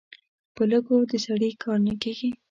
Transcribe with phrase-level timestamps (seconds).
[0.55, 2.29] په لږو د سړي کار نه کېږي.